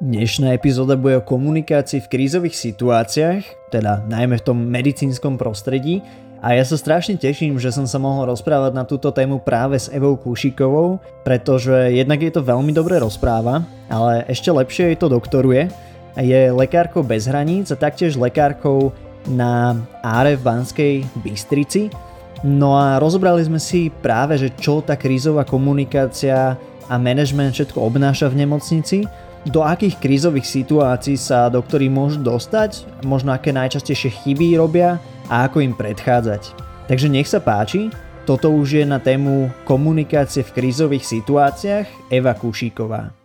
[0.00, 6.00] Dnešná epizóda bude o komunikácii v krízových situáciách, teda najmä v tom medicínskom prostredí
[6.40, 9.92] a ja sa strašne teším, že som sa mohol rozprávať na túto tému práve s
[9.92, 13.60] Evou Kúšikovou, pretože jednak je to veľmi dobre rozpráva,
[13.92, 15.68] ale ešte lepšie jej to doktoruje.
[16.16, 18.96] Je lekárkou bez hraníc a taktiež lekárkou
[19.28, 21.92] na Áre v Banskej Bystrici.
[22.40, 26.56] No a rozobrali sme si práve, že čo tá krízová komunikácia
[26.88, 29.04] a management všetko obnáša v nemocnici
[29.48, 35.00] do akých krízových situácií sa doktori môžu dostať, možno aké najčastejšie chyby robia
[35.32, 36.52] a ako im predchádzať.
[36.84, 37.88] Takže nech sa páči,
[38.28, 43.16] toto už je na tému komunikácie v krízových situáciách Eva Kušíková.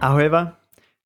[0.00, 0.56] Ahoj Eva,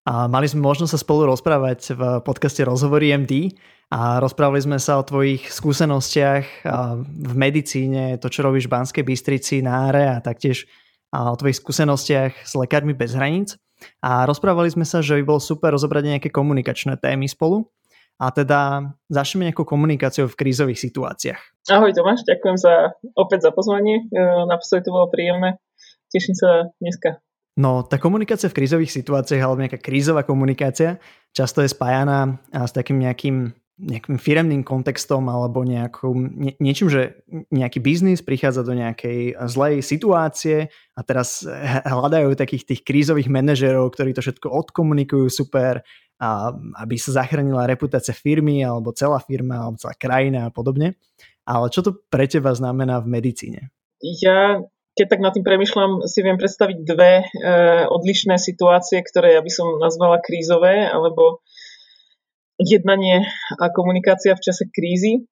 [0.06, 3.58] a mali sme možnosť sa spolu rozprávať v podcaste Rozhovory MD
[3.90, 6.62] a rozprávali sme sa o tvojich skúsenostiach
[7.06, 10.70] v medicíne, to čo robíš v Banskej Bystrici, Náre a taktiež
[11.10, 13.58] a o tvojich skúsenostiach s lekármi bez hraníc.
[14.04, 17.66] A rozprávali sme sa, že by bolo super rozobrať nejaké komunikačné témy spolu.
[18.20, 21.40] A teda začneme nejakou komunikáciou v krízových situáciách.
[21.72, 24.04] Ahoj Tomáš, ďakujem za, opäť za pozvanie.
[24.12, 25.56] E, naposledy to bolo príjemné.
[26.12, 27.24] Teším sa dneska.
[27.56, 31.00] No, tá komunikácia v krízových situáciách alebo nejaká krízová komunikácia
[31.32, 37.80] často je spájaná s takým nejakým nejakým firemným kontextom alebo nejakou, nie, niečím, že nejaký
[37.80, 41.48] biznis prichádza do nejakej zlej situácie a teraz
[41.88, 45.80] hľadajú takých tých krízových manažerov, ktorí to všetko odkomunikujú super,
[46.20, 46.52] a
[46.84, 51.00] aby sa zachránila reputácia firmy alebo celá firma alebo celá krajina a podobne.
[51.48, 53.72] Ale čo to pre teba znamená v medicíne?
[54.20, 54.60] Ja
[54.98, 57.26] keď tak nad tým premyšľam, si viem predstaviť dve e,
[57.88, 61.40] odlišné situácie, ktoré ja by som nazvala krízové, alebo
[62.60, 63.24] jednanie
[63.56, 65.24] a komunikácia v čase krízy.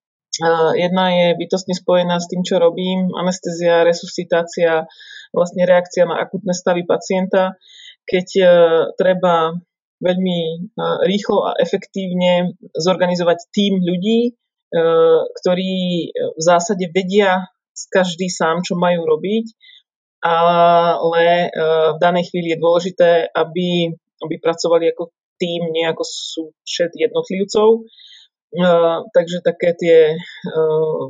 [0.79, 4.87] Jedna je bytostne spojená s tým, čo robím, anestezia, resuscitácia,
[5.35, 7.59] vlastne reakcia na akutné stavy pacienta,
[8.09, 8.45] keď e,
[8.97, 9.53] treba
[10.01, 10.57] veľmi e,
[11.05, 14.33] rýchlo a efektívne zorganizovať tým ľudí, e,
[15.43, 15.73] ktorí
[16.15, 17.45] v zásade vedia
[17.93, 19.47] každý sám, čo majú robiť,
[20.19, 21.47] ale
[21.95, 23.87] v danej chvíli je dôležité, aby,
[24.19, 27.87] aby pracovali ako tým, nie ako súčet jednotlivcov.
[28.49, 31.07] Uh, takže také tie uh,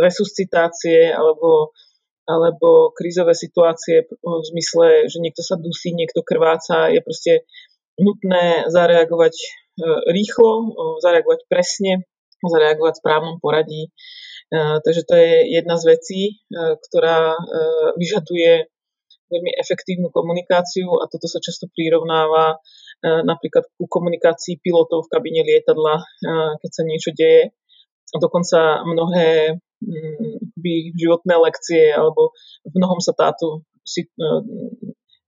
[0.00, 1.76] resuscitácie alebo,
[2.24, 7.32] alebo krízové situácie v zmysle, že niekto sa dusí, niekto krváca, je proste
[8.00, 10.72] nutné zareagovať uh, rýchlo,
[11.04, 12.08] zareagovať presne,
[12.40, 13.88] zareagovať v správnom poradí.
[14.54, 16.20] Takže to je jedna z vecí,
[16.52, 17.34] ktorá
[17.96, 18.68] vyžaduje
[19.32, 22.60] veľmi efektívnu komunikáciu a toto sa často prirovnáva
[23.02, 26.04] napríklad ku komunikácii pilotov v kabine lietadla, e,
[26.60, 27.52] keď sa niečo deje.
[28.14, 30.54] Dokonca mnohé mm,
[30.94, 32.30] životné lekcie alebo
[32.62, 34.02] v mnohom sa táto e,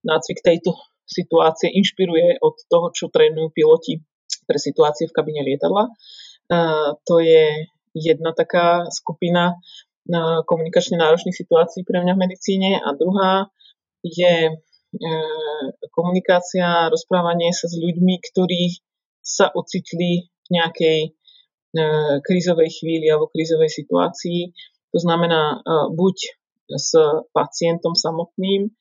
[0.07, 0.73] nácvik tejto
[1.07, 3.99] situácie inšpiruje od toho, čo trénujú piloti
[4.43, 5.87] pre situácie v kabine lietadla.
[7.07, 9.55] To je jedna taká skupina
[10.47, 13.47] komunikačne náročných situácií pre mňa v medicíne a druhá
[14.03, 14.66] je E,
[15.91, 18.79] komunikácia, rozprávanie sa s ľuďmi, ktorí
[19.19, 21.09] sa ocitli v nejakej e,
[22.23, 24.55] krízovej chvíli alebo krízovej situácii.
[24.95, 26.15] To znamená e, buď
[26.71, 26.95] s
[27.35, 28.71] pacientom samotným,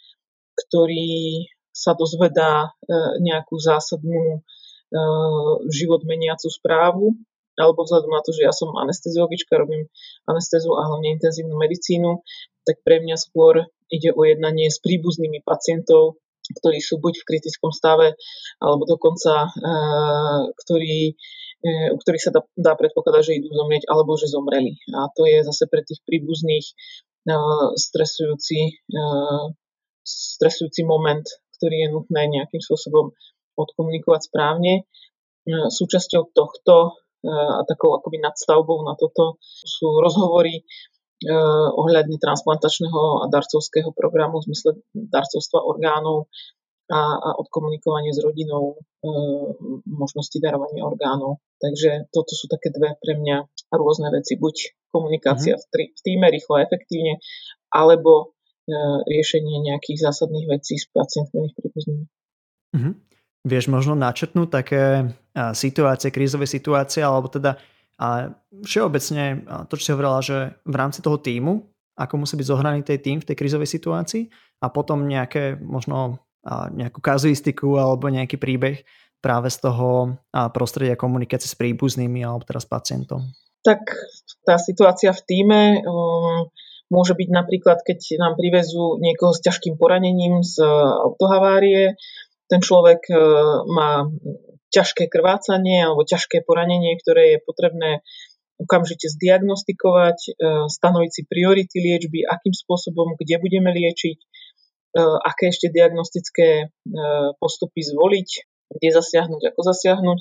[0.54, 2.72] ktorý sa dozvedá
[3.20, 4.42] nejakú zásadnú
[5.70, 7.14] život meniacu správu,
[7.56, 9.88] alebo vzhľadom na to, že ja som anesteziologička, robím
[10.28, 12.20] anestézu a hlavne intenzívnu medicínu,
[12.68, 17.74] tak pre mňa skôr ide o jednanie s príbuznými pacientov, ktorí sú buď v kritickom
[17.74, 18.14] stave,
[18.62, 19.68] alebo dokonca, e,
[20.54, 21.14] ktorí,
[21.62, 24.78] e, u ktorých sa dá, dá predpokladať, že idú zomrieť, alebo že zomreli.
[24.94, 27.34] A to je zase pre tých príbuzných e,
[27.74, 28.86] stresujúci,
[30.06, 31.26] stresujúci moment,
[31.58, 33.10] ktorý je nutné nejakým spôsobom
[33.58, 34.86] odkomunikovať správne.
[35.46, 40.62] Súčasťou tohto a takou akoby nadstavbou na toto sú rozhovory
[41.16, 46.28] Eh, ohľadne transplantačného a darcovského programu v zmysle darcovstva orgánov
[46.92, 49.10] a, a odkomunikovanie s rodinou e,
[49.88, 51.42] možnosti darovania orgánov.
[51.58, 54.36] Takže toto sú také dve pre mňa rôzne veci.
[54.38, 55.72] Buď komunikácia mm-hmm.
[55.72, 57.18] v, týme rýchlo a efektívne,
[57.72, 58.36] alebo
[58.68, 58.76] e,
[59.08, 62.04] riešenie nejakých zásadných vecí s pacientmi príbuznými.
[62.76, 62.94] Mm-hmm.
[63.46, 65.14] Vieš možno načetnúť také
[65.54, 67.54] situácie, krízové situácie, alebo teda
[67.96, 68.28] a
[68.60, 71.64] všeobecne to, čo si hovorila, že v rámci toho týmu,
[71.96, 74.28] ako musí byť zohraný tej tým v tej krizovej situácii
[74.60, 76.20] a potom nejaké možno
[76.76, 78.84] nejakú kazuistiku alebo nejaký príbeh
[79.24, 80.20] práve z toho
[80.52, 83.32] prostredia komunikácie s príbuznými alebo teraz pacientom.
[83.64, 83.80] Tak
[84.44, 85.60] tá situácia v týme,
[86.86, 90.62] Môže byť napríklad, keď nám privezú niekoho s ťažkým poranením z
[91.02, 91.98] autohavárie,
[92.46, 93.14] ten človek e,
[93.70, 94.06] má
[94.70, 97.90] ťažké krvácanie alebo ťažké poranenie, ktoré je potrebné
[98.56, 100.30] okamžite zdiagnostikovať, e,
[100.70, 104.26] stanoviť si priority liečby, akým spôsobom, kde budeme liečiť, e,
[105.02, 106.72] aké ešte diagnostické
[107.42, 108.28] postupy zvoliť,
[108.66, 110.18] kde zasiahnuť, ako zasiahnuť.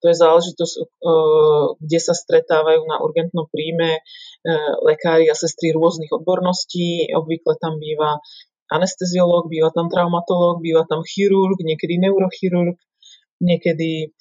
[0.00, 0.74] To je záležitosť,
[1.76, 4.00] kde sa stretávajú na urgentnom príjme
[4.80, 7.10] lekári a sestry rôznych odborností.
[7.12, 8.22] Obvykle tam býva
[8.70, 12.78] anesteziológ, býva tam traumatológ, býva tam chirurg, niekedy neurochirurg,
[13.42, 14.14] niekedy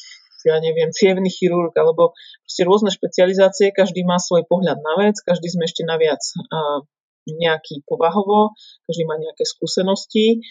[0.48, 2.16] ja neviem, cievný chirurg, alebo
[2.48, 6.24] proste rôzne špecializácie, každý má svoj pohľad na vec, každý sme ešte naviac
[7.28, 8.56] nejaký povahovo,
[8.88, 10.42] každý má nejaké skúsenosti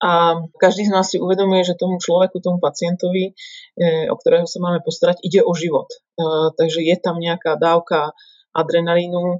[0.00, 3.36] a každý z nás si uvedomuje, že tomu človeku, tomu pacientovi,
[3.76, 5.92] e, o ktorého sa máme postarať, ide o život.
[5.92, 5.96] E,
[6.56, 8.16] takže je tam nejaká dávka
[8.56, 9.38] adrenalínu, e,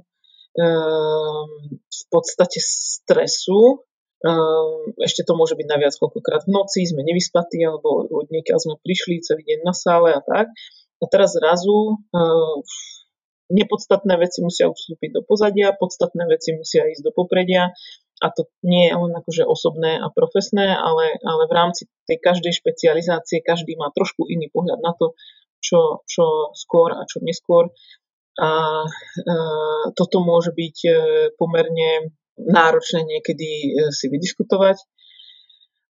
[1.81, 3.81] v podstate stresu,
[5.01, 9.25] ešte to môže byť naviac koľkokrát v noci, sme nevyspatí, alebo od niekiaľ sme prišli
[9.25, 10.53] celý deň na sále a tak.
[11.01, 12.61] A teraz zrazu ehm,
[13.49, 17.73] nepodstatné veci musia ustúpiť do pozadia, podstatné veci musia ísť do popredia
[18.21, 22.53] a to nie je len akože osobné a profesné, ale, ale v rámci tej každej
[22.53, 25.17] špecializácie každý má trošku iný pohľad na to,
[25.57, 27.73] čo, čo skôr a čo neskôr.
[28.37, 28.49] A
[28.85, 28.89] e,
[29.97, 30.91] toto môže byť e,
[31.35, 32.13] pomerne
[32.47, 34.77] náročné niekedy e, si vydiskutovať.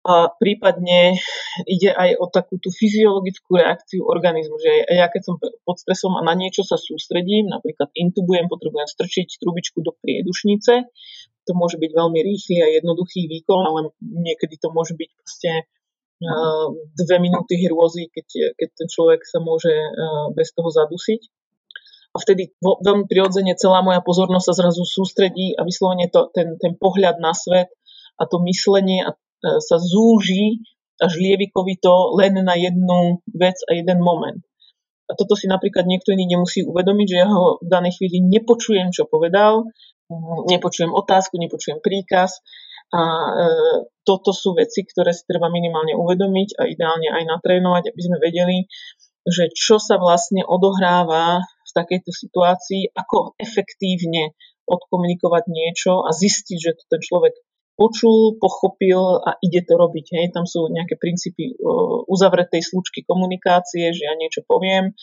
[0.05, 1.17] A prípadne
[1.64, 6.23] ide aj o takú tú fyziologickú reakciu organizmu, že ja keď som pod stresom a
[6.29, 10.85] na niečo sa sústredím, napríklad intubujem, potrebujem strčiť trubičku do priedušnice,
[11.49, 15.62] to môže byť veľmi rýchly a jednoduchý výkon, ale niekedy to môže byť proste e,
[17.00, 19.88] dve minúty hrôzy, keď, keď ten človek sa môže e,
[20.37, 21.44] bez toho zadusiť
[22.14, 26.78] a vtedy veľmi prirodzene celá moja pozornosť sa zrazu sústredí a vyslovene to, ten, ten
[26.78, 27.75] pohľad na svet
[28.14, 30.62] a to myslenie a, e, sa zúži
[31.02, 34.38] až lievikovito len na jednu vec a jeden moment.
[35.11, 38.94] A toto si napríklad niekto iný nemusí uvedomiť, že ja ho v danej chvíli nepočujem,
[38.94, 39.69] čo povedal,
[40.49, 42.40] nepočujem otázku, nepočujem príkaz.
[42.94, 43.31] A e,
[44.06, 48.70] toto sú veci, ktoré si treba minimálne uvedomiť a ideálne aj natrénovať, aby sme vedeli,
[49.26, 51.43] že čo sa vlastne odohráva
[51.75, 54.32] takejto situácii, ako efektívne
[54.65, 57.35] odkomunikovať niečo a zistiť, že to ten človek
[57.75, 60.06] počul, pochopil a ide to robiť.
[60.15, 60.26] Hej.
[60.31, 61.59] Tam sú nejaké princípy
[62.06, 64.94] uzavretej slučky komunikácie, že ja niečo poviem,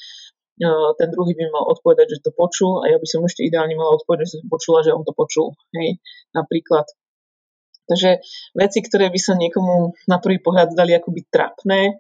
[0.96, 3.98] ten druhý by mal odpovedať, že to počul a ja by som ešte ideálne mala
[4.00, 5.58] odpovedať, že som počula, že on to počul.
[5.76, 6.00] Hej.
[6.32, 6.88] Napríklad.
[7.92, 8.24] Takže
[8.56, 12.00] veci, ktoré by sa niekomu na prvý pohľad zdali akoby trapné,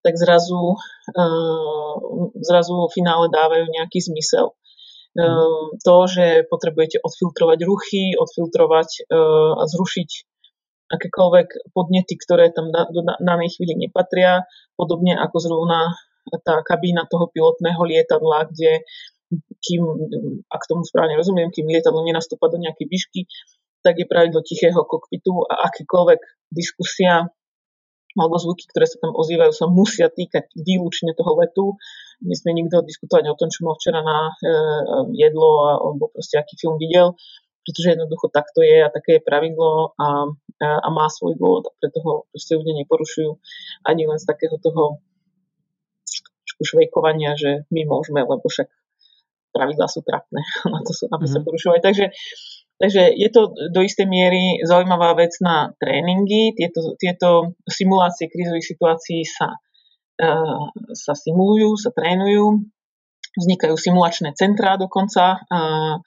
[0.00, 0.76] tak zrazu,
[1.12, 1.94] eh,
[2.40, 4.56] zrazu vo finále dávajú nejaký zmysel.
[5.10, 5.74] Mm.
[5.82, 10.10] To, že potrebujete odfiltrovať ruchy, odfiltrovať eh, a zrušiť
[10.90, 14.42] akékoľvek podnety, ktoré tam do danej chvíli nepatria,
[14.74, 15.94] podobne ako zrovna
[16.42, 18.82] tá kabína toho pilotného lietadla, kde
[19.62, 19.82] kým,
[20.50, 23.20] ak tomu správne rozumiem, kým lietadlo nenastúpa do nejakej výšky,
[23.86, 27.30] tak je pravidlo tichého kokpitu a akýkoľvek diskusia
[28.18, 31.66] alebo zvuky, ktoré sa tam ozývajú, sa musia týkať výlučne toho letu.
[32.22, 34.52] Nesmie nikto diskutovať o tom, čo mal včera na e,
[35.14, 37.14] jedlo alebo proste aký film videl,
[37.62, 40.26] pretože jednoducho takto je a také je pravidlo a,
[40.58, 43.30] a, a má svoj dôvod a preto ho proste ľudia neporušujú
[43.86, 44.98] ani len z takého toho
[46.60, 48.68] švejkovania, že my môžeme, lebo však
[49.50, 50.40] pravidlá sú trapné
[50.74, 51.46] na to sú, aby sa mhm.
[51.46, 51.80] porušovali.
[51.82, 52.04] Takže
[52.80, 56.56] Takže je to do istej miery zaujímavá vec na tréningy.
[56.56, 59.60] Tieto, tieto simulácie krízových situácií sa,
[60.24, 62.64] uh, sa simulujú, sa trénujú.
[63.36, 65.44] Vznikajú simulačné centrá dokonca.
[65.52, 66.00] Uh,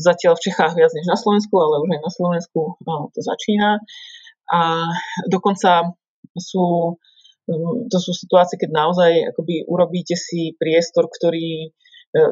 [0.00, 3.84] zatiaľ v Čechách viac než na Slovensku, ale už aj na Slovensku uh, to začína.
[4.48, 4.88] A
[5.28, 5.92] dokonca
[6.40, 6.96] sú,
[7.92, 11.68] to sú situácie, keď naozaj akoby urobíte si priestor, ktorý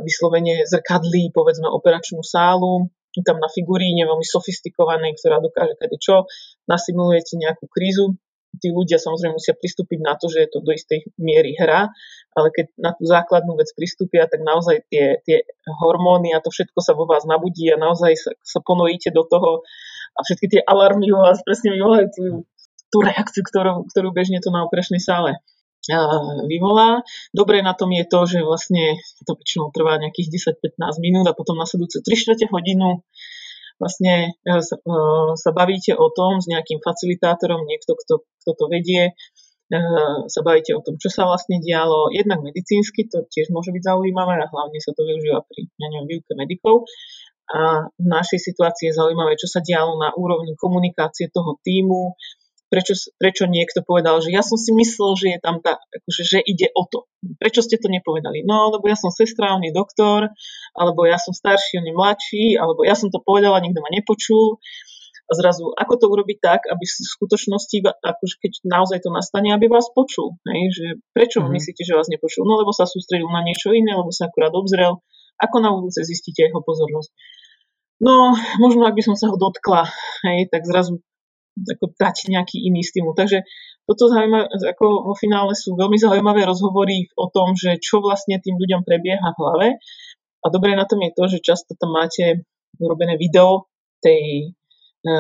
[0.01, 2.89] vyslovene zrkadlí povedzme operačnú sálu,
[3.23, 6.29] tam na figuríne veľmi sofistikovanej, ktorá dokáže kade čo,
[6.69, 8.17] nasimulujete nejakú krízu,
[8.59, 11.93] tí ľudia samozrejme musia pristúpiť na to, že je to do istej miery hra,
[12.33, 15.45] ale keď na tú základnú vec pristúpia, tak naozaj tie, tie
[15.81, 19.65] hormóny a to všetko sa vo vás nabudí a naozaj sa, sa ponojíte do toho
[20.17, 22.25] a všetky tie alarmy vo vás presne vyvolajú tú,
[22.89, 25.37] tú reakciu, ktorú, ktorú bežne to na operačnej sále
[26.51, 27.07] vyvolá.
[27.31, 31.55] Dobre na tom je to, že vlastne to väčšinou trvá nejakých 10-15 minút a potom
[31.59, 33.07] nasledujúcu 3 čtvrte hodinu
[33.77, 34.61] vlastne e, e,
[35.37, 39.13] sa bavíte o tom s nejakým facilitátorom, niekto, kto, kto to vedie,
[39.69, 39.81] e,
[40.27, 44.41] sa bavíte o tom, čo sa vlastne dialo, jednak medicínsky, to tiež môže byť zaujímavé
[44.41, 46.89] a hlavne sa to využíva pri, ja neviem, výuke medikov.
[47.47, 52.19] A v našej situácii je zaujímavé, čo sa dialo na úrovni komunikácie toho týmu,
[52.77, 56.39] prečo, prečo niekto povedal, že ja som si myslel, že je tam tá, akože, že
[56.45, 57.09] ide o to.
[57.41, 58.45] Prečo ste to nepovedali?
[58.45, 60.29] No, lebo ja som sestra, on je doktor,
[60.77, 64.61] alebo ja som starší, on je mladší, alebo ja som to povedala, nikto ma nepočul.
[65.27, 69.67] A zrazu, ako to urobiť tak, aby v skutočnosti, akože keď naozaj to nastane, aby
[69.67, 70.39] vás počul.
[70.47, 70.61] Hej?
[70.71, 71.51] Že prečo mm.
[71.51, 72.47] myslíte, že vás nepočul?
[72.47, 75.03] No lebo sa sústredil na niečo iné, lebo sa akurát obzrel.
[75.43, 77.11] Ako na budúce zistíte jeho pozornosť?
[77.97, 79.89] No, možno ak by som sa ho dotkla,
[80.29, 81.01] hej, tak zrazu
[81.57, 83.17] ako dať nejaký iný stimul.
[83.17, 83.43] Takže
[83.89, 88.61] toto zaujímavé, ako vo finále sú veľmi zaujímavé rozhovory o tom, že čo vlastne tým
[88.61, 89.69] ľuďom prebieha v hlave.
[90.45, 92.45] A dobre na tom je to, že často tam máte
[92.77, 93.73] urobené video
[94.05, 94.53] tej,
[95.01, 95.13] e,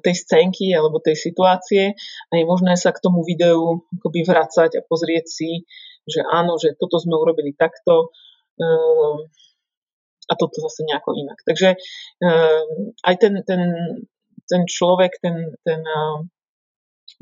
[0.00, 1.98] tej scénky alebo tej situácie
[2.30, 5.66] a je možné sa k tomu videu akoby vracať a pozrieť si,
[6.06, 8.14] že áno, že toto sme urobili takto
[8.56, 8.66] e,
[10.30, 11.42] a toto zase nejako inak.
[11.42, 12.28] Takže e,
[13.02, 13.60] aj ten, ten
[14.50, 15.80] ten človek, ten, ten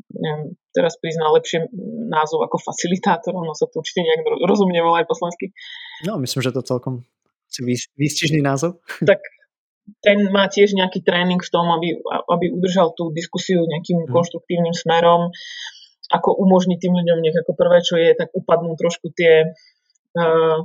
[0.09, 1.69] neviem, teraz prizná lepšie
[2.09, 5.53] názov ako facilitátor, ono sa to určite nejak rozumne volá aj po slovensky.
[6.05, 7.05] No, myslím, že to celkom
[7.97, 8.81] výstižný názov.
[9.09, 9.21] Tak
[10.05, 11.97] ten má tiež nejaký tréning v tom, aby,
[12.29, 14.13] aby udržal tú diskusiu nejakým hmm.
[14.13, 15.33] konštruktívnym smerom,
[16.13, 20.57] ako umožniť tým ľuďom nech ako prvé, čo je, tak upadnú trošku tie uh,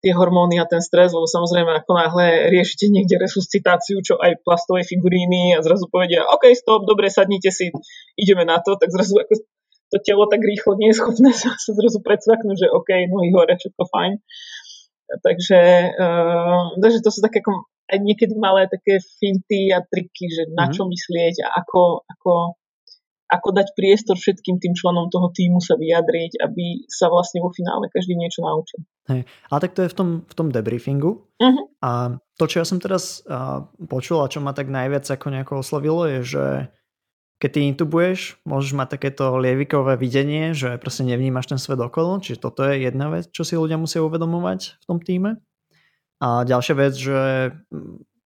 [0.00, 4.84] tie hormóny a ten stres, lebo samozrejme ako náhle riešite niekde resuscitáciu, čo aj plastové
[4.84, 7.68] figuríny a zrazu povedia, OK, stop, dobre, sadnite si,
[8.16, 9.44] ideme na to, tak zrazu ako
[9.90, 13.54] to telo tak rýchlo nie je schopné sa, sa zrazu predsvaknúť, že OK, nohy hore,
[13.58, 14.12] všetko fajn.
[15.10, 15.60] Takže,
[15.98, 20.70] uh, takže to sú také ako aj niekedy malé také finty a triky, že na
[20.70, 20.72] mhm.
[20.78, 22.54] čo myslieť a ako, ako
[23.30, 27.86] ako dať priestor všetkým tým členom toho týmu sa vyjadriť, aby sa vlastne vo finále
[27.86, 28.82] každý niečo naučil.
[29.06, 29.22] Hej.
[29.48, 31.22] Ale tak to je v tom, v tom debriefingu.
[31.38, 31.64] Uh-huh.
[31.78, 35.52] A to, čo ja som teraz uh, počul a čo ma tak najviac ako nejako
[35.62, 36.44] oslovilo, je, že
[37.40, 42.42] keď ty intubuješ, môžeš mať takéto lievikové videnie, že proste nevnímaš ten svet okolo, čiže
[42.44, 45.40] toto je jedna vec, čo si ľudia musia uvedomovať v tom týme.
[46.20, 47.20] A ďalšia vec, že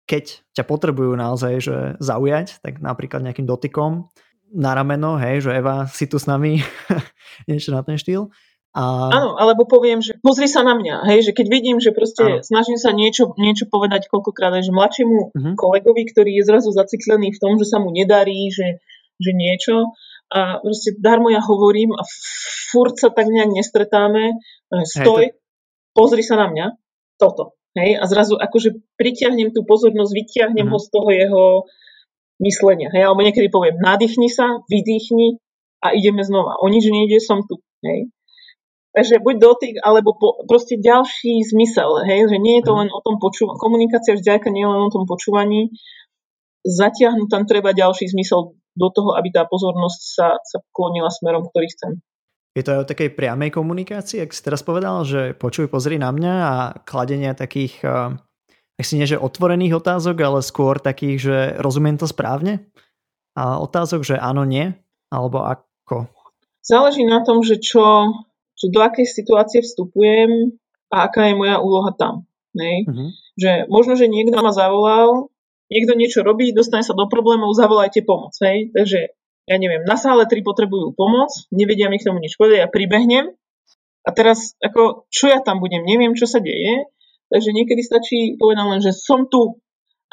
[0.09, 4.09] keď ťa potrebujú naozaj že zaujať, tak napríklad nejakým dotykom,
[4.53, 6.61] na rameno, hej, že Eva, si tu s nami,
[7.49, 8.29] niečo na ten štýl.
[8.73, 9.13] A...
[9.13, 12.41] Áno, alebo poviem, že pozri sa na mňa, hej, že keď vidím, že proste Áno.
[12.41, 15.53] snažím sa niečo, niečo povedať koľkokrát, že mladšiemu uh-huh.
[15.53, 18.81] kolegovi, ktorý je zrazu zaciklený v tom, že sa mu nedarí, že,
[19.21, 19.93] že niečo
[20.33, 22.01] a proste darmo ja hovorím a
[22.73, 24.41] furt sa tak nejak nestretáme,
[24.89, 25.93] stoj, hej, to...
[25.93, 26.65] pozri sa na mňa,
[27.21, 27.53] toto.
[27.77, 30.81] Hej, a zrazu akože pritiahnem tú pozornosť, vytiahnem uh-huh.
[30.81, 31.43] ho z toho jeho
[32.41, 32.89] myslenia.
[32.93, 33.09] Hej?
[33.09, 35.37] Alebo niekedy poviem, nadýchni sa, vydýchni
[35.83, 36.57] a ideme znova.
[36.63, 37.59] O nič nejde, som tu.
[37.83, 38.09] Hej?
[38.93, 42.05] Takže buď dotyk, alebo po, proste ďalší zmysel.
[42.05, 42.29] Hej?
[42.29, 42.79] Že nie je to mhm.
[42.85, 43.57] len o tom počúvaní.
[43.59, 45.73] Komunikácia vždyaka nie je len o tom počúvaní.
[46.63, 51.67] Zatiahnuť tam treba ďalší zmysel do toho, aby tá pozornosť sa, sa klonila smerom, ktorý
[51.69, 51.91] chcem.
[52.53, 56.13] Je to aj o takej priamej komunikácii, ak si teraz povedal, že počuj, pozri na
[56.13, 56.53] mňa a
[56.85, 57.81] kladenia takých
[58.79, 62.65] ak si nie že otvorených otázok, ale skôr takých, že rozumiem to správne?
[63.37, 64.73] A otázok, že áno, nie?
[65.13, 66.09] Alebo ako?
[66.63, 68.09] Záleží na tom, že čo,
[68.57, 70.57] že do akej situácie vstupujem
[70.89, 72.25] a aká je moja úloha tam.
[72.53, 72.85] Nej?
[72.85, 73.09] Uh-huh.
[73.37, 75.33] Že možno, že niekto ma zavolal,
[75.69, 78.33] niekto niečo robí, dostane sa do problémov, zavolajte pomoc.
[78.41, 78.69] Hej?
[78.73, 78.99] Takže
[79.49, 83.35] ja neviem, na sále 3 potrebujú pomoc, nevedia mi k tomu nič povedať, ja pribehnem
[84.07, 86.87] a teraz, ako, čo ja tam budem, neviem, čo sa deje,
[87.31, 89.63] Takže niekedy stačí povedať len, že som tu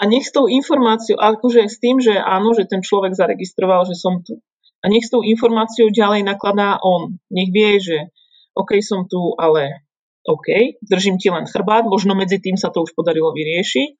[0.01, 3.99] a nech s tou informáciou, akože s tým, že áno, že ten človek zaregistroval, že
[3.99, 4.41] som tu.
[4.81, 7.21] A nech s tou informáciou ďalej nakladá on.
[7.29, 8.09] Nech vie, že
[8.57, 9.85] OK, som tu, ale
[10.25, 13.91] OK, držím ti len chrbát, možno medzi tým sa to už podarilo vyriešiť,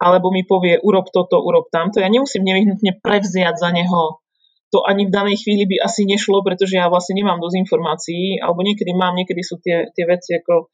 [0.00, 2.00] alebo mi povie, urob toto, urob tamto.
[2.00, 4.24] Ja nemusím nevyhnutne prevziať za neho
[4.74, 8.66] to ani v danej chvíli by asi nešlo, pretože ja vlastne nemám dosť informácií, alebo
[8.66, 10.66] niekedy mám, niekedy sú tie, tie veci ako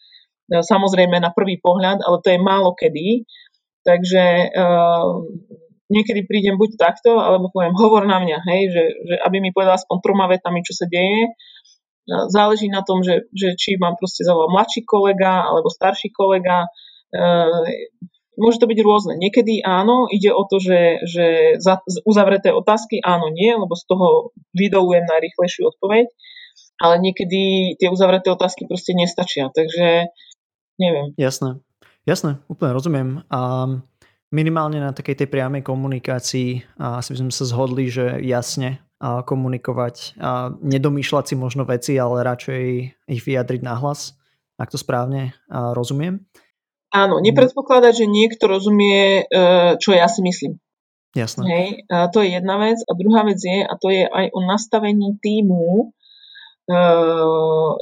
[0.50, 3.22] samozrejme na prvý pohľad, ale to je málo kedy.
[3.80, 5.24] Takže uh,
[5.88, 9.80] niekedy prídem buď takto, alebo poviem hovor na mňa, hej, že, že aby mi povedal
[9.80, 11.32] aspoň troma vetami, čo sa deje.
[12.10, 16.68] Uh, záleží na tom, že, že či mám proste zavolať mladší kolega alebo starší kolega.
[17.14, 17.64] Uh,
[18.40, 19.14] môže to byť rôzne.
[19.20, 21.26] Niekedy áno, ide o to, že, že
[21.60, 26.08] za, uzavreté otázky áno, nie, lebo z toho vydolujem najrychlejšiu odpoveď,
[26.80, 29.52] ale niekedy tie uzavreté otázky proste nestačia.
[29.52, 30.08] Takže
[30.80, 31.12] neviem.
[31.20, 31.60] Jasné,
[32.08, 33.08] jasné, úplne rozumiem.
[33.28, 33.68] A
[34.32, 40.20] minimálne na takej tej priamej komunikácii asi by sme sa zhodli, že jasne a komunikovať
[40.20, 42.64] a nedomýšľať si možno veci, ale radšej
[43.08, 44.12] ich vyjadriť nahlas,
[44.60, 46.20] ak to správne a rozumiem.
[46.92, 49.42] Áno, nepredpokladať, že niekto rozumie, e,
[49.78, 50.58] čo ja si myslím.
[51.14, 51.42] Jasné.
[51.46, 52.78] Hej, a to je jedna vec.
[52.86, 55.94] A druhá vec je, a to je aj o nastavení týmu,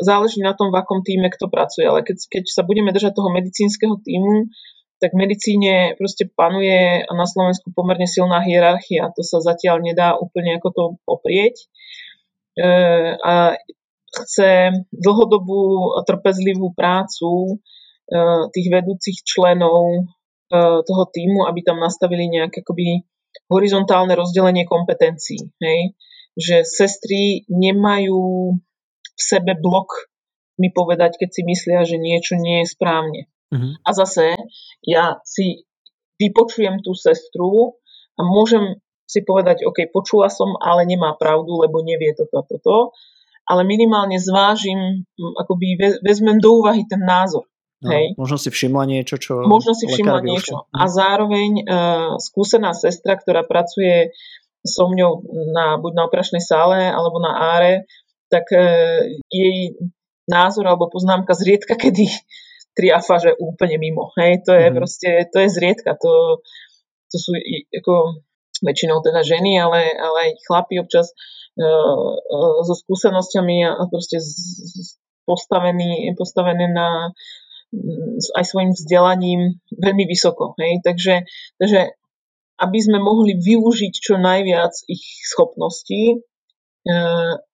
[0.03, 1.89] záleží na tom, v akom týme kto pracuje.
[1.89, 4.53] Ale keď, keď sa budeme držať toho medicínskeho týmu,
[4.99, 9.15] tak v medicíne proste panuje na Slovensku pomerne silná hierarchia.
[9.15, 11.55] To sa zatiaľ nedá úplne ako to poprieť.
[12.59, 12.67] E,
[13.15, 13.55] a
[14.11, 17.63] chce dlhodobú trpezlivú prácu
[18.09, 20.09] Eh, tých vedúcich členov
[20.49, 23.05] eh, toho týmu, aby tam nastavili nejaké akoby
[23.53, 25.53] horizontálne rozdelenie kompetencií.
[25.61, 25.93] Hej?
[26.33, 28.57] Že sestry nemajú
[29.19, 30.07] v sebe blok
[30.59, 33.27] mi povedať, keď si myslia, že niečo nie je správne.
[33.51, 33.75] Uh-huh.
[33.83, 34.39] A zase
[34.87, 35.67] ja si
[36.19, 37.79] vypočujem tú sestru
[38.19, 42.77] a môžem si povedať, OK, počula som, ale nemá pravdu, lebo nevie toto, toto,
[43.49, 47.49] ale minimálne zvážim, akoby vezmem do úvahy ten názor.
[47.79, 48.19] No, Hej.
[48.19, 49.47] Možno si všimla niečo, čo...
[49.47, 50.67] Možno si všimla niečo.
[50.75, 54.13] A zároveň uh, skúsená sestra, ktorá pracuje
[54.67, 57.87] so mňou na, buď na operačnej sále alebo na áre,
[58.29, 59.77] tak uh, jej
[60.29, 62.09] názor alebo poznámka zriedka, kedy
[62.79, 64.15] triafa, že úplne mimo.
[64.17, 64.75] Hej, to je mm.
[64.77, 65.97] proste, to je zriedka.
[65.99, 66.45] To,
[67.09, 67.35] to sú
[67.75, 68.23] ako
[68.63, 71.11] väčšinou teda ženy, ale, ale aj chlapi občas
[71.59, 77.13] uh, uh, so skúsenosťami a proste z, z, postavený, postavené na
[78.33, 80.57] aj svojim vzdelaním veľmi vysoko.
[80.57, 80.81] Hej?
[80.81, 81.29] Takže,
[81.61, 81.93] takže
[82.59, 86.19] aby sme mohli využiť čo najviac ich schopností, e,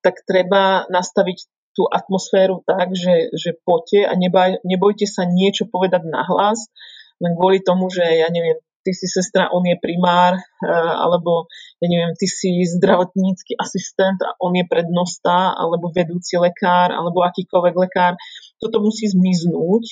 [0.02, 1.38] tak treba nastaviť
[1.74, 6.70] tú atmosféru tak, že, že poďte a nebaj, nebojte sa niečo povedať nahlas,
[7.18, 11.48] len kvôli tomu, že ja neviem, ty si sestra, on je primár, e, alebo
[11.80, 17.74] ja neviem, ty si zdravotnícky asistent a on je prednosta, alebo vedúci lekár, alebo akýkoľvek
[17.74, 18.14] lekár.
[18.60, 19.84] Toto musí zmiznúť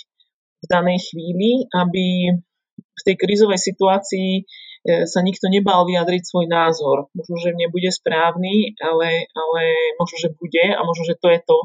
[0.63, 2.37] v danej chvíli, aby
[2.77, 4.43] v tej krízovej situácii e,
[4.83, 7.07] sa nikto nebal vyjadriť svoj názor.
[7.15, 9.63] Možno, že nebude správny, ale, ale
[9.95, 11.59] možno, že bude a možno, že to je to,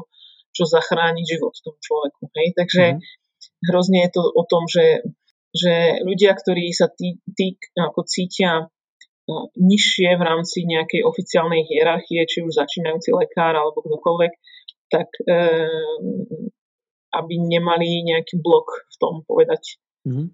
[0.54, 2.30] čo zachráni život tomu človeku.
[2.34, 2.48] Hej?
[2.54, 3.00] Takže mm.
[3.70, 5.02] hrozne je to o tom, že,
[5.50, 8.70] že ľudia, ktorí sa tí, tí ako cítia
[9.26, 14.32] no, nižšie v rámci nejakej oficiálnej hierarchie, či už začínajúci lekár alebo kdokoľvek,
[14.88, 15.36] tak e,
[17.12, 20.26] aby nemali nejaký blok v tom povedať, mm-hmm.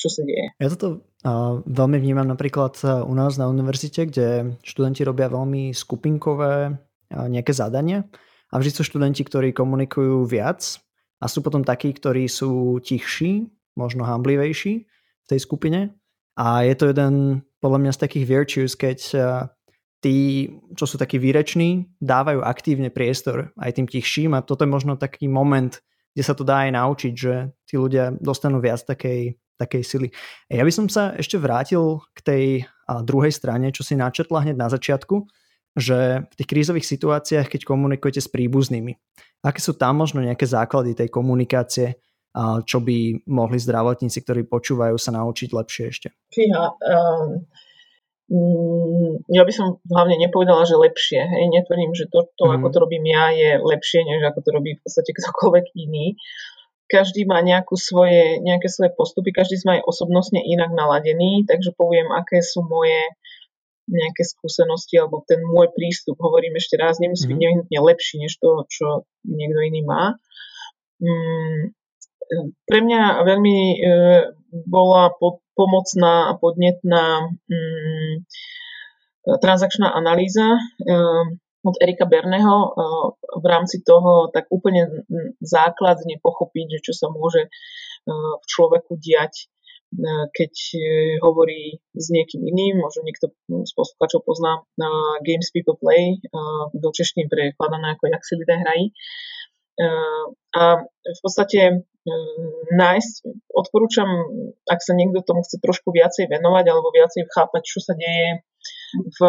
[0.00, 0.56] čo sa deje.
[0.56, 5.76] Ja toto uh, veľmi vnímam napríklad e, u nás na univerzite, kde študenti robia veľmi
[5.76, 8.08] skupinkové uh, nejaké zadania
[8.48, 10.80] a vždy sú študenti, ktorí komunikujú viac
[11.20, 13.44] a sú potom takí, ktorí sú tichší,
[13.76, 15.92] možno hamblivejší v tej skupine
[16.40, 19.22] a je to jeden podľa mňa z takých virtues, keď uh,
[20.00, 24.96] tí, čo sú takí výreční, dávajú aktívne priestor aj tým tichším a toto je možno
[24.96, 29.82] taký moment, kde sa to dá aj naučiť, že tí ľudia dostanú viac takej, takej
[29.86, 30.08] sily.
[30.50, 32.44] Ja by som sa ešte vrátil k tej
[33.06, 35.22] druhej strane, čo si načetla hneď na začiatku,
[35.78, 38.98] že v tých krízových situáciách, keď komunikujete s príbuznými,
[39.46, 41.94] aké sú tam možno nejaké základy tej komunikácie,
[42.66, 46.08] čo by mohli zdravotníci, ktorí počúvajú, sa naučiť lepšie ešte?
[46.34, 47.42] Fíha, um,
[49.26, 51.18] ja by som hlavne nepovedala, že lepšie.
[51.18, 52.62] Hej, netvrdím, že to, to mm.
[52.62, 56.14] ako to robím ja, je lepšie, než ako to robí v podstate ktokoľvek iný.
[56.86, 62.10] Každý má nejakú svoje, nejaké svoje postupy, každý sme aj osobnostne inak naladený, takže poviem,
[62.10, 62.98] aké sú moje
[63.90, 67.42] nejaké skúsenosti alebo ten môj prístup, hovorím ešte raz, nemusí byť mhm.
[67.42, 68.86] nevyhnutne lepší, než to, čo
[69.26, 70.14] niekto iný má.
[71.02, 71.74] Mm,
[72.66, 73.76] pre mňa veľmi e,
[74.66, 75.10] bola
[75.54, 78.14] pomocná a podnetná mm,
[79.38, 81.24] transakčná analýza eh,
[81.60, 82.72] od Erika Berneho eh,
[83.36, 85.04] v rámci toho tak úplne
[85.44, 87.52] základne pochopiť, že čo sa môže
[88.08, 89.52] v človeku diať,
[90.32, 90.52] keď
[91.20, 94.64] hovorí s niekým iným, možno niekto z poslucháčov pozná
[95.20, 96.16] Games People Play,
[96.72, 98.96] do češtiny prekladané ako Jak si ľudia hrají.
[100.50, 101.86] A v podstate
[102.74, 103.14] nájsť,
[103.52, 104.08] odporúčam,
[104.66, 108.40] ak sa niekto tomu chce trošku viacej venovať alebo viacej chápať, čo sa deje
[108.96, 109.20] v,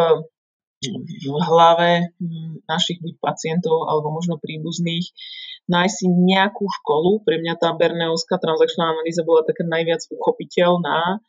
[1.22, 2.16] v hlave
[2.66, 5.04] našich buď pacientov alebo možno príbuzných,
[5.68, 7.22] nájsť si nejakú školu.
[7.28, 11.22] Pre mňa tá Berneovská transakčná analýza bola taká najviac uchopiteľná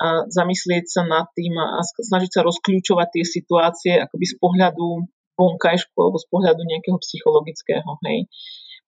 [0.00, 5.06] a zamyslieť sa nad tým a snažiť sa rozkľúčovať tie situácie akoby z pohľadu
[5.40, 7.88] vonkajšku alebo z pohľadu nejakého psychologického.
[8.04, 8.28] Hej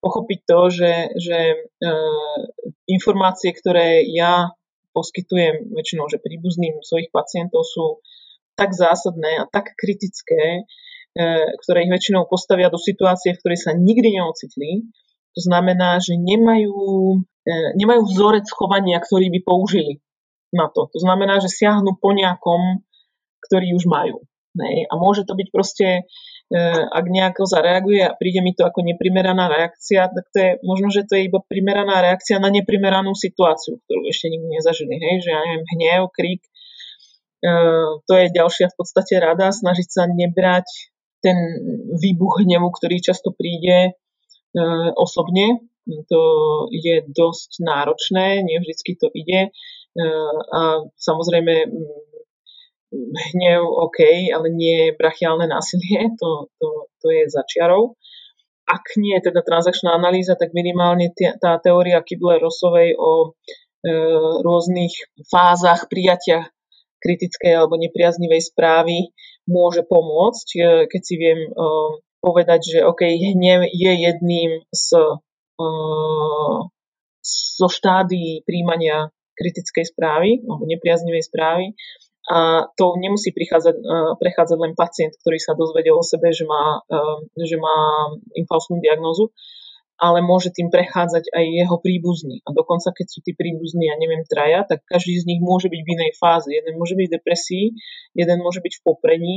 [0.02, 1.56] pochopiť to, že, že e,
[2.90, 4.50] informácie, ktoré ja
[4.90, 8.02] poskytujem väčšinou, že príbuzným svojich pacientov sú
[8.58, 10.66] tak zásadné a tak kritické,
[11.14, 11.22] e,
[11.54, 14.90] ktoré ich väčšinou postavia do situácie, v ktorej sa nikdy neocitli.
[15.38, 19.98] To znamená, že nemajú nemajú vzorec chovania, ktorý by použili
[20.54, 20.86] na to.
[20.86, 22.86] To znamená, že siahnu po nejakom,
[23.48, 24.22] ktorý už majú.
[24.54, 24.86] Nej?
[24.86, 26.02] A môže to byť proste, e,
[26.92, 31.08] ak nejako zareaguje a príde mi to ako neprimeraná reakcia, tak to je, možno, že
[31.08, 34.94] to je iba primeraná reakcia na neprimeranú situáciu, ktorú ešte nikdy nezažili.
[35.00, 35.14] Hej?
[35.24, 37.50] Že ja neviem, hnev, krík, e,
[38.04, 40.92] to je ďalšia v podstate rada, snažiť sa nebrať
[41.24, 41.38] ten
[41.96, 43.92] výbuch hnevu, ktorý často príde e,
[44.92, 45.72] osobne.
[45.88, 46.22] To
[46.70, 48.54] je dosť náročné, nie
[49.02, 49.50] to ide.
[50.54, 50.60] A
[50.94, 51.68] samozrejme
[52.92, 57.96] hnev OK, ale nie brachiálne násilie, to, to, to je začiarov.
[58.68, 63.28] Ak nie teda transakčná analýza, tak minimálne tá teória Kibler-Rossovej o e,
[64.38, 64.94] rôznych
[65.26, 66.46] fázach prijatia
[67.02, 69.10] kritickej alebo nepriaznivej správy
[69.50, 71.50] môže pomôcť, e, keď si viem e,
[72.22, 74.86] povedať, že OK, hnev je jedným z,
[75.58, 75.66] e,
[77.26, 81.74] zo štádií príjmania kritickej správy alebo nepriaznivej správy
[82.30, 86.78] a to nemusí prichádzať, e, prechádzať len pacient, ktorý sa dozvedel o sebe, že má,
[86.86, 86.98] e,
[87.42, 88.06] že má
[88.38, 89.34] infalsnú diagnózu,
[89.98, 92.42] ale môže tým prechádzať aj jeho príbuzný.
[92.46, 95.80] A dokonca, keď sú tí príbuzní, ja neviem, traja, tak každý z nich môže byť
[95.82, 96.50] v inej fáze.
[96.50, 97.66] Jeden môže byť v depresii,
[98.14, 99.36] jeden môže byť v poprení,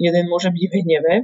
[0.00, 1.14] jeden môže byť v hneve.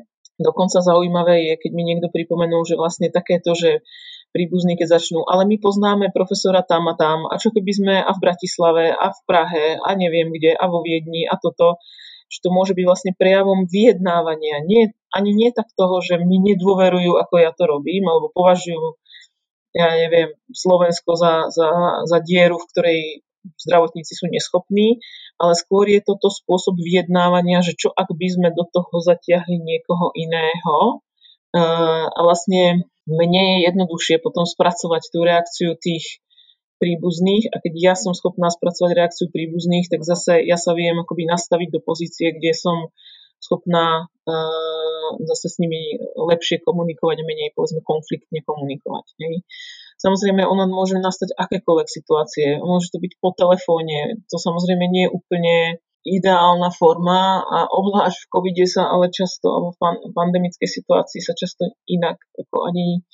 [0.40, 3.84] Dokonca zaujímavé je, keď mi niekto pripomenul, že vlastne takéto, že
[4.32, 8.10] príbuzní, keď začnú, ale my poznáme profesora tam a tam a čo keby sme a
[8.10, 11.78] v Bratislave a v Prahe a neviem kde a vo Viedni a toto,
[12.32, 14.64] že to môže byť vlastne prejavom vyjednávania.
[14.64, 18.96] Nie, ani nie tak toho, že mi nedôverujú, ako ja to robím, alebo považujú,
[19.76, 21.68] ja neviem, Slovensko za, za,
[22.08, 23.00] za dieru, v ktorej
[23.60, 25.04] zdravotníci sú neschopní,
[25.36, 30.14] ale skôr je toto spôsob vyjednávania, že čo ak by sme do toho zatiahli niekoho
[30.16, 31.02] iného.
[31.52, 36.22] A vlastne mne je jednoduchšie potom spracovať tú reakciu tých
[36.82, 41.30] príbuzných a keď ja som schopná spracovať reakciu príbuzných, tak zase ja sa viem akoby
[41.30, 42.90] nastaviť do pozície, kde som
[43.38, 49.06] schopná uh, zase s nimi lepšie komunikovať a menej povedzme konfliktne komunikovať.
[49.18, 49.46] Hej.
[49.98, 52.58] Samozrejme, ono môže nastať akékoľvek situácie.
[52.58, 54.18] Môže to byť po telefóne.
[54.30, 55.54] To samozrejme nie je úplne
[56.02, 61.70] ideálna forma a obzvlášť v covide sa ale často, alebo v pandemickej situácii sa často
[61.86, 63.06] inak ako ani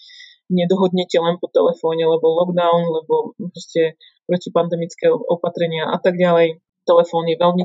[0.49, 6.65] nedohodnete len po telefóne, lebo lockdown, lebo proste protipandemické opatrenia a tak ďalej.
[6.89, 7.65] Telefón je veľmi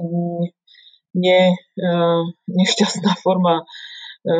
[1.15, 1.87] ne, e,
[2.51, 4.35] nešťastná forma e,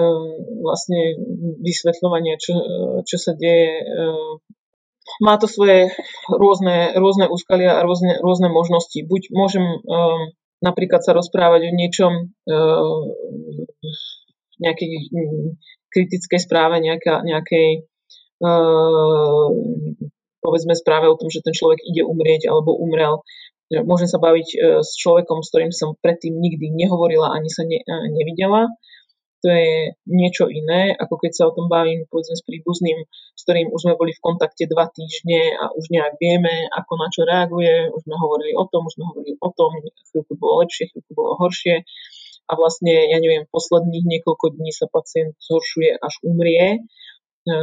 [0.60, 1.16] vlastne
[1.64, 2.60] vysvetľovania, čo,
[3.08, 3.80] čo sa deje.
[3.80, 3.86] E,
[5.24, 5.96] má to svoje
[6.28, 9.00] rôzne, rôzne úskalia a rôzne, rôzne možnosti.
[9.04, 9.64] Buď môžem
[10.64, 12.14] napríklad sa rozprávať o niečom,
[12.48, 12.58] e,
[14.64, 14.90] nejakej
[15.92, 17.84] kritickej správe, nejaká, nejakej
[18.40, 18.52] e,
[20.40, 23.22] povedzme správe o tom, že ten človek ide umrieť alebo umrel.
[23.74, 27.84] Môžem sa baviť e, s človekom, s ktorým som predtým nikdy nehovorila ani sa ne,
[28.16, 28.72] nevidela
[29.44, 33.76] to je niečo iné, ako keď sa o tom bavím povedzme s príbuzným, s ktorým
[33.76, 37.92] už sme boli v kontakte dva týždne a už nejak vieme, ako na čo reaguje,
[37.92, 41.36] už sme hovorili o tom, už sme hovorili o tom, chvíľku bolo lepšie, chvíľku bolo
[41.44, 41.84] horšie.
[42.48, 46.80] A vlastne, ja neviem, posledných niekoľko dní sa pacient zhoršuje až umrie,
[47.44, 47.58] e,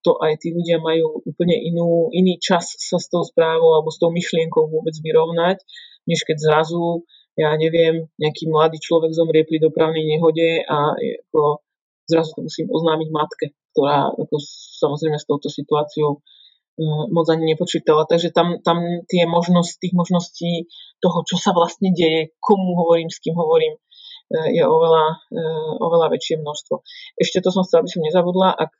[0.00, 4.00] to aj tí ľudia majú úplne inú, iný čas sa s tou správou alebo s
[4.00, 5.60] tou myšlienkou vôbec vyrovnať,
[6.08, 7.04] než keď zrazu
[7.36, 11.60] ja neviem, nejaký mladý človek zomrie pri dopravnej nehode a ako,
[12.08, 13.46] zrazu to musím oznámiť matke,
[13.76, 14.40] ktorá ako,
[14.80, 18.08] samozrejme s touto situáciou uh, moc ani nepočítala.
[18.08, 20.72] Takže tam, tam tie možnosti, tých možností
[21.04, 26.16] toho, čo sa vlastne deje, komu hovorím, s kým hovorím, uh, je oveľa, uh, oveľa
[26.16, 26.74] väčšie množstvo.
[27.20, 28.72] Ešte to som chcela, aby som nezabudla, ak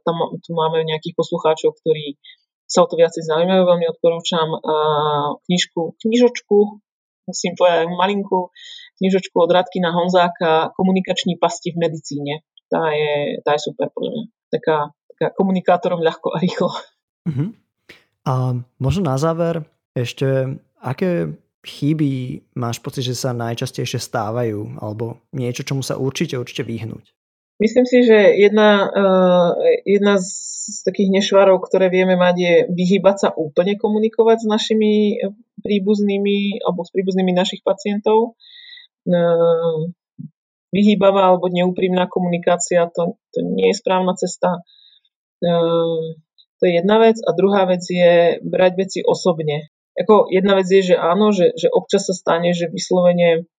[0.00, 2.16] tam tu máme nejakých poslucháčov, ktorí
[2.68, 4.48] sa o to viacej zaujímajú, veľmi odporúčam
[5.44, 6.84] knižku, knižočku
[7.28, 8.48] musím povedať malinkú
[8.98, 12.42] knižočku od Radkina Honzáka Komunikační pasti v medicíne.
[12.72, 14.24] Tá je, tá je super podľa mňa.
[14.48, 14.76] Taká,
[15.14, 16.72] taká komunikátorom ľahko a rýchlo.
[17.28, 17.52] Uh-huh.
[18.24, 18.32] A
[18.80, 25.84] možno na záver ešte, aké chyby máš pocit, že sa najčastejšie stávajú alebo niečo, čomu
[25.84, 27.17] sa určite, určite vyhnúť?
[27.58, 29.50] Myslím si, že jedna, uh,
[29.82, 30.30] jedna z
[30.86, 34.92] takých nešvarov, ktoré vieme mať, je vyhýbať sa úplne komunikovať s našimi
[35.58, 38.38] príbuznými alebo s príbuznými našich pacientov.
[39.08, 39.90] Uh,
[40.72, 44.60] vyhýbavá alebo neúprimná komunikácia, to, to nie je správna cesta.
[45.40, 47.16] To je jedna vec.
[47.24, 49.72] A druhá vec je brať veci osobne.
[49.98, 53.50] Ako jedna vec je, že áno, že, že občas sa stane, že vyslovene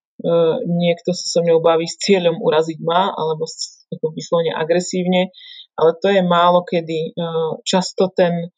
[0.67, 3.47] niekto sa so mňou baví s cieľom uraziť ma, alebo
[3.89, 5.31] ako vyslovene agresívne,
[5.79, 7.15] ale to je málo kedy.
[7.15, 7.23] E,
[7.63, 8.51] často ten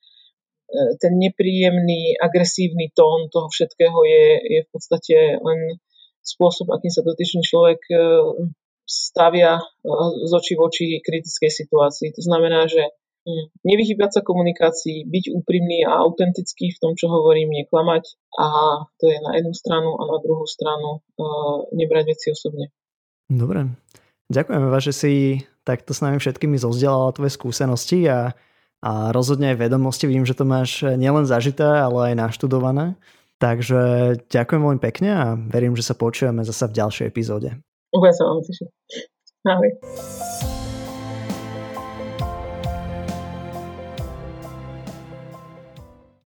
[0.72, 5.60] ten nepríjemný, agresívny tón toho všetkého je, je v podstate len
[6.24, 7.96] spôsob, akým sa dotyčný človek e,
[8.88, 9.60] stavia
[10.28, 12.16] z očí v oči kritickej situácii.
[12.16, 12.88] To znamená, že
[13.28, 18.48] hm, nevyhýbať sa komunikácii, byť úprimný a autentický v tom, čo hovorím, neklamať a
[18.98, 21.06] to je na jednu stranu a na druhú stranu
[21.76, 22.74] nebrať veci osobne.
[23.32, 23.72] Dobre.
[24.32, 25.14] Ďakujeme vás, že si
[25.68, 28.32] takto s nami všetkými zozdielala tvoje skúsenosti a,
[28.80, 30.08] a rozhodne aj vedomosti.
[30.08, 32.96] Vidím, že to máš nielen zažité, ale aj naštudované.
[33.42, 33.82] Takže
[34.30, 37.50] ďakujem veľmi pekne a verím, že sa počujeme zase v ďalšej epizóde.
[37.90, 38.40] Budem sa vám.
[39.50, 40.61] Ahoj.